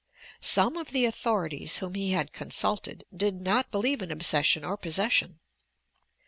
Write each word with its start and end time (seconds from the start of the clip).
Some 0.39 0.77
of 0.77 0.93
the 0.93 1.05
authorities, 1.05 1.77
whom 1.77 1.93
he 1.93 2.09
had 2.13 2.33
con 2.33 2.49
sulted, 2.49 3.03
did 3.15 3.39
not 3.39 3.69
believe 3.69 4.01
in 4.01 4.09
obsession 4.09 4.65
or 4.65 4.75
possession. 4.75 5.39